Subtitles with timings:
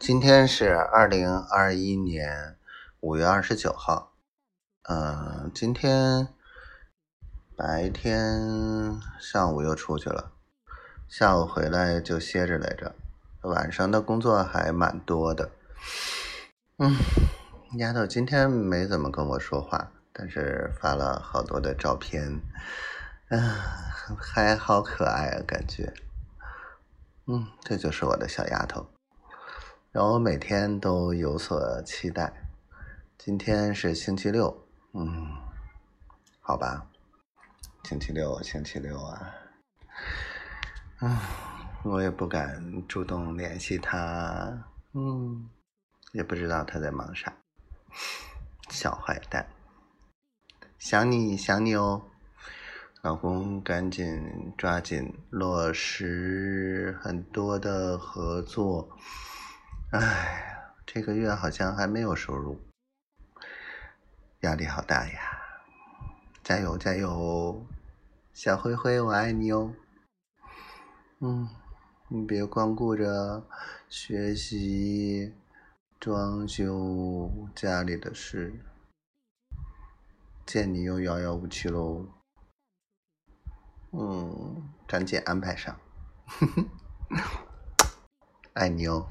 [0.00, 2.56] 今天是二零二一年
[3.00, 4.14] 五月二十九号。
[4.88, 6.28] 嗯，今天
[7.54, 10.32] 白天上午又出去了，
[11.06, 12.94] 下午回来就歇着来着。
[13.42, 15.50] 晚上的工作还蛮多的。
[16.78, 16.96] 嗯，
[17.76, 22.40] 丫头今天没怎么跟我说话，但是发了好多的照片，
[23.28, 23.38] 嗯，
[24.18, 25.92] 还好可爱啊，感觉。
[27.26, 28.88] 嗯，这就是我的小丫头，
[29.92, 32.32] 让我每天都有所期待。
[33.18, 34.56] 今天是星期六，
[34.92, 35.36] 嗯，
[36.38, 36.86] 好吧，
[37.82, 39.34] 星期六，星期六啊，
[41.00, 41.18] 嗯，
[41.82, 45.50] 我也不敢主动联系他，嗯，
[46.12, 47.36] 也不知道他在忙啥，
[48.68, 49.44] 小坏蛋，
[50.78, 52.00] 想你想你哦。
[53.02, 58.88] 老公，赶紧抓紧落实很多的合作。
[59.90, 62.60] 哎，这个月好像还没有收入，
[64.42, 65.20] 压力好大呀！
[66.44, 67.66] 加油加油，
[68.32, 69.74] 小灰灰，我爱你哦。
[71.18, 71.48] 嗯，
[72.06, 73.44] 你别光顾着
[73.88, 75.34] 学习、
[75.98, 78.60] 装修家里的事，
[80.46, 82.06] 见你又遥遥无期喽。
[83.90, 85.76] 嗯，赶紧安排上，
[88.54, 89.08] 爱你哦。